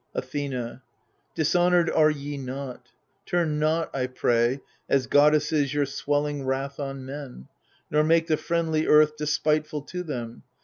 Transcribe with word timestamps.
Athena 0.15 0.81
Dishonoured 1.35 1.87
are 1.91 2.09
ye 2.09 2.35
not; 2.35 2.87
turn 3.27 3.59
not, 3.59 3.95
I 3.95 4.07
pray. 4.07 4.61
As 4.89 5.05
goddesses 5.05 5.75
your 5.75 5.85
swelling 5.85 6.43
wrath 6.43 6.79
on 6.79 7.05
men, 7.05 7.49
Nor 7.91 8.03
make 8.03 8.25
the 8.25 8.35
friendly 8.35 8.87
earth 8.87 9.15
despiteful 9.15 9.83
to 9.83 10.01
them. 10.01 10.41